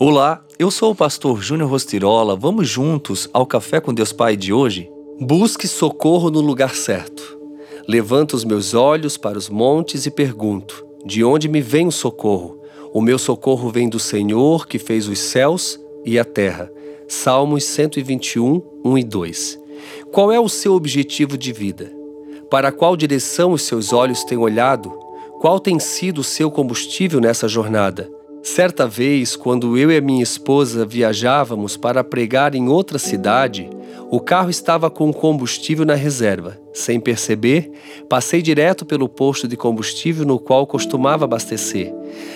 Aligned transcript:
Olá, 0.00 0.44
eu 0.60 0.70
sou 0.70 0.92
o 0.92 0.94
pastor 0.94 1.42
Júnior 1.42 1.68
Rostirola. 1.68 2.36
Vamos 2.36 2.68
juntos 2.68 3.28
ao 3.32 3.44
Café 3.44 3.80
com 3.80 3.92
Deus 3.92 4.12
Pai 4.12 4.36
de 4.36 4.52
hoje? 4.52 4.88
Busque 5.20 5.66
socorro 5.66 6.30
no 6.30 6.40
lugar 6.40 6.72
certo. 6.76 7.36
Levanto 7.88 8.34
os 8.34 8.44
meus 8.44 8.74
olhos 8.74 9.16
para 9.16 9.36
os 9.36 9.48
montes 9.48 10.06
e 10.06 10.10
pergunto: 10.12 10.86
De 11.04 11.24
onde 11.24 11.48
me 11.48 11.60
vem 11.60 11.88
o 11.88 11.90
socorro? 11.90 12.60
O 12.94 13.00
meu 13.00 13.18
socorro 13.18 13.70
vem 13.70 13.88
do 13.88 13.98
Senhor 13.98 14.68
que 14.68 14.78
fez 14.78 15.08
os 15.08 15.18
céus 15.18 15.80
e 16.04 16.16
a 16.16 16.24
terra. 16.24 16.70
Salmos 17.08 17.64
121, 17.64 18.62
1 18.84 18.98
e 18.98 19.02
2. 19.02 19.58
Qual 20.12 20.30
é 20.30 20.38
o 20.38 20.48
seu 20.48 20.74
objetivo 20.74 21.36
de 21.36 21.52
vida? 21.52 21.92
Para 22.48 22.70
qual 22.70 22.96
direção 22.96 23.50
os 23.50 23.62
seus 23.62 23.92
olhos 23.92 24.22
têm 24.22 24.38
olhado? 24.38 24.96
Qual 25.40 25.58
tem 25.58 25.80
sido 25.80 26.20
o 26.20 26.24
seu 26.24 26.52
combustível 26.52 27.20
nessa 27.20 27.48
jornada? 27.48 28.08
Certa 28.54 28.88
vez, 28.88 29.36
quando 29.36 29.76
eu 29.76 29.92
e 29.92 29.96
a 29.98 30.00
minha 30.00 30.22
esposa 30.22 30.84
viajávamos 30.84 31.76
para 31.76 32.02
pregar 32.02 32.54
em 32.54 32.66
outra 32.66 32.98
cidade, 32.98 33.68
o 34.10 34.18
carro 34.18 34.48
estava 34.48 34.90
com 34.90 35.12
combustível 35.12 35.84
na 35.84 35.94
reserva. 35.94 36.58
Sem 36.72 36.98
perceber, 36.98 37.70
passei 38.08 38.40
direto 38.40 38.86
pelo 38.86 39.06
posto 39.06 39.46
de 39.46 39.54
combustível 39.54 40.24
no 40.24 40.38
qual 40.38 40.66
costumava 40.66 41.26
abastecer. 41.26 41.94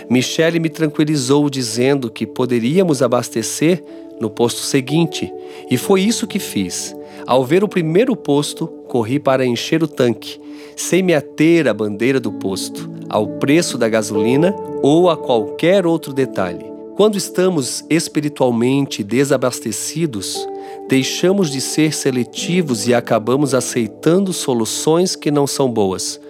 Michele 0.09 0.61
me 0.61 0.69
tranquilizou 0.69 1.49
dizendo 1.49 2.11
que 2.11 2.27
poderíamos 2.27 3.03
abastecer 3.03 3.83
no 4.21 4.29
posto 4.29 4.61
seguinte, 4.61 5.33
e 5.71 5.79
foi 5.79 6.03
isso 6.03 6.27
que 6.27 6.39
fiz. 6.39 6.95
Ao 7.27 7.43
ver 7.43 7.65
o 7.65 7.69
primeiro 7.69 8.15
posto, 8.15 8.67
corri 8.87 9.19
para 9.19 9.47
encher 9.47 9.83
o 9.83 9.89
tanque, 9.89 10.39
sem 10.77 11.03
me 11.03 11.15
ater 11.15 11.67
à 11.67 11.75
bandeira 11.75 12.21
do 12.21 12.31
posto, 12.33 12.92
ao 13.13 13.27
preço 13.27 13.77
da 13.77 13.89
gasolina 13.89 14.57
ou 14.83 15.11
a 15.11 15.17
qualquer 15.17 15.87
outro 15.87 16.15
detalhe. 16.15 16.73
Quando 16.97 17.17
estamos 17.17 17.85
espiritualmente 17.89 19.05
desabastecidos, 19.05 20.49
deixamos 20.89 21.51
de 21.51 21.61
ser 21.61 21.93
seletivos 21.95 22.89
e 22.89 22.95
acabamos 22.95 23.55
aceitando 23.55 24.33
soluções 24.33 25.15
que 25.15 25.31
não 25.31 25.47
são 25.47 25.71
boas, 25.71 26.21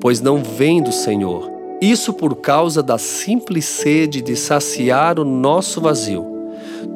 pois 0.00 0.20
não 0.20 0.42
vêm 0.42 0.82
do 0.82 0.92
Senhor. 0.92 1.50
Isso 1.80 2.12
por 2.12 2.36
causa 2.36 2.82
da 2.82 2.98
simples 2.98 3.64
sede 3.64 4.20
de 4.20 4.36
saciar 4.36 5.18
o 5.18 5.24
nosso 5.24 5.80
vazio. 5.80 6.24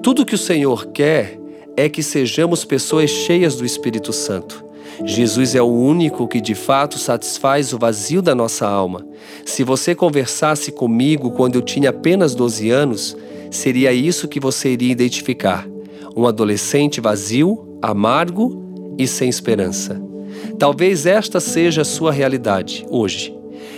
Tudo 0.02 0.26
que 0.26 0.34
o 0.34 0.38
Senhor 0.38 0.86
quer 0.86 1.38
é 1.76 1.88
que 1.88 2.02
sejamos 2.02 2.64
pessoas 2.64 3.10
cheias 3.10 3.56
do 3.56 3.64
Espírito 3.64 4.12
Santo. 4.12 4.65
Jesus 5.04 5.54
é 5.54 5.62
o 5.62 5.66
único 5.66 6.26
que 6.26 6.40
de 6.40 6.54
fato 6.54 6.98
satisfaz 6.98 7.72
o 7.72 7.78
vazio 7.78 8.22
da 8.22 8.34
nossa 8.34 8.66
alma. 8.66 9.06
Se 9.44 9.62
você 9.62 9.94
conversasse 9.94 10.72
comigo 10.72 11.30
quando 11.32 11.56
eu 11.56 11.62
tinha 11.62 11.90
apenas 11.90 12.34
12 12.34 12.70
anos, 12.70 13.16
seria 13.50 13.92
isso 13.92 14.28
que 14.28 14.40
você 14.40 14.70
iria 14.70 14.92
identificar: 14.92 15.68
um 16.16 16.26
adolescente 16.26 17.00
vazio, 17.00 17.78
amargo 17.82 18.94
e 18.98 19.06
sem 19.06 19.28
esperança. 19.28 20.00
Talvez 20.58 21.04
esta 21.06 21.40
seja 21.40 21.82
a 21.82 21.84
sua 21.84 22.12
realidade 22.12 22.86
hoje. 22.90 23.34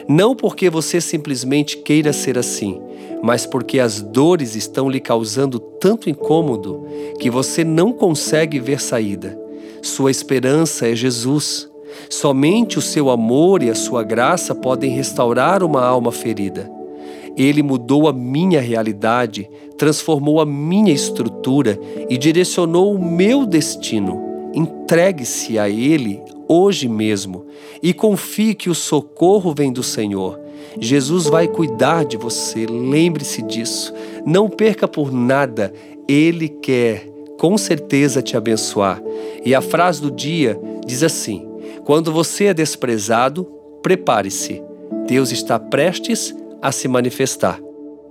Não 0.08 0.34
porque 0.34 0.70
você 0.70 1.00
simplesmente 1.00 1.76
queira 1.78 2.12
ser 2.12 2.38
assim, 2.38 2.80
mas 3.22 3.44
porque 3.44 3.78
as 3.78 4.00
dores 4.00 4.54
estão 4.54 4.88
lhe 4.88 5.00
causando 5.00 5.58
tanto 5.58 6.08
incômodo 6.08 6.86
que 7.18 7.28
você 7.30 7.64
não 7.64 7.92
consegue 7.92 8.58
ver 8.58 8.80
saída. 8.80 9.47
Sua 9.82 10.10
esperança 10.10 10.88
é 10.88 10.94
Jesus. 10.94 11.68
Somente 12.08 12.78
o 12.78 12.82
seu 12.82 13.10
amor 13.10 13.62
e 13.62 13.70
a 13.70 13.74
sua 13.74 14.02
graça 14.02 14.54
podem 14.54 14.90
restaurar 14.90 15.62
uma 15.62 15.84
alma 15.84 16.12
ferida. 16.12 16.70
Ele 17.36 17.62
mudou 17.62 18.08
a 18.08 18.12
minha 18.12 18.60
realidade, 18.60 19.48
transformou 19.76 20.40
a 20.40 20.46
minha 20.46 20.92
estrutura 20.92 21.78
e 22.08 22.18
direcionou 22.18 22.94
o 22.94 23.02
meu 23.02 23.46
destino. 23.46 24.50
Entregue-se 24.52 25.58
a 25.58 25.68
Ele 25.68 26.20
hoje 26.48 26.88
mesmo 26.88 27.46
e 27.82 27.92
confie 27.92 28.54
que 28.54 28.70
o 28.70 28.74
socorro 28.74 29.54
vem 29.54 29.72
do 29.72 29.82
Senhor. 29.82 30.40
Jesus 30.80 31.26
vai 31.26 31.46
cuidar 31.46 32.04
de 32.04 32.16
você, 32.16 32.66
lembre-se 32.66 33.42
disso. 33.42 33.92
Não 34.26 34.48
perca 34.48 34.88
por 34.88 35.12
nada, 35.12 35.72
Ele 36.08 36.48
quer 36.48 37.08
com 37.38 37.56
certeza 37.56 38.20
te 38.20 38.36
abençoar. 38.36 39.00
E 39.44 39.54
a 39.54 39.60
frase 39.60 40.00
do 40.00 40.10
dia 40.10 40.58
diz 40.86 41.02
assim: 41.02 41.48
Quando 41.84 42.12
você 42.12 42.46
é 42.46 42.54
desprezado, 42.54 43.44
prepare-se. 43.82 44.62
Deus 45.06 45.30
está 45.32 45.58
prestes 45.58 46.34
a 46.60 46.72
se 46.72 46.88
manifestar. 46.88 47.60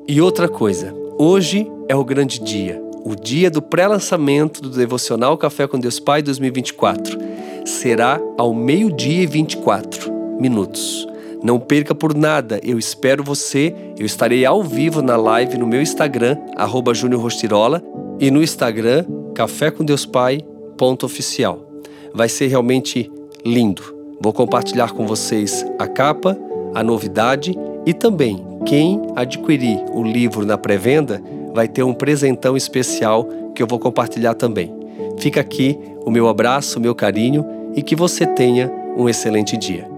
E 0.08 0.22
outra 0.22 0.48
coisa, 0.48 0.94
hoje 1.18 1.70
é 1.88 1.96
o 1.96 2.04
grande 2.04 2.40
dia, 2.40 2.82
o 3.04 3.16
dia 3.16 3.52
do 3.52 3.62
pré-lançamento 3.62 4.62
do 4.62 4.70
Devocional 4.70 5.38
Café 5.38 5.68
com 5.68 5.80
Deus 5.80 6.00
Pai 6.00 6.22
2024 6.22 7.18
será 7.66 8.20
ao 8.38 8.54
meio-dia 8.54 9.24
e 9.24 9.26
24 9.26 10.12
minutos. 10.40 11.08
Não 11.44 11.60
perca 11.60 11.94
por 11.94 12.16
nada, 12.16 12.60
eu 12.64 12.80
espero 12.80 13.24
você. 13.24 13.74
Eu 13.98 14.06
estarei 14.06 14.46
ao 14.46 14.64
vivo 14.64 15.02
na 15.02 15.16
live 15.16 15.58
no 15.58 15.68
meu 15.68 15.82
Instagram, 15.82 16.38
arroba 16.56 16.92
Rostirola, 17.16 17.84
e 18.20 18.32
no 18.32 18.42
Instagram, 18.42 19.06
Café 19.36 19.70
com 19.70 19.86
Deus 19.86 20.06
Pai, 20.06 20.40
ponto 20.78 21.06
oficial. 21.06 21.66
Vai 22.14 22.30
ser 22.30 22.48
realmente 22.48 23.12
lindo. 23.44 23.82
Vou 24.22 24.32
compartilhar 24.32 24.94
com 24.94 25.06
vocês 25.06 25.66
a 25.78 25.88
capa, 25.88 26.38
a 26.74 26.84
novidade 26.84 27.54
e 27.86 27.94
também 27.94 28.46
quem 28.66 29.02
adquirir 29.16 29.84
o 29.92 30.04
livro 30.04 30.46
na 30.46 30.58
pré-venda 30.58 31.22
vai 31.54 31.68
ter 31.68 31.84
um 31.84 31.94
presentão 31.94 32.56
especial 32.56 33.28
que 33.56 33.64
eu 33.64 33.68
vou 33.68 33.80
compartilhar 33.80 34.34
também. 34.36 34.74
Fica 35.18 35.42
aqui 35.42 35.78
o 36.06 36.12
meu 36.12 36.28
abraço, 36.28 36.78
o 36.78 36.82
meu 36.82 36.94
carinho 36.94 37.46
e 37.76 37.82
que 37.82 37.96
você 37.96 38.26
tenha 38.26 38.72
um 38.96 39.10
excelente 39.10 39.58
dia. 39.58 39.97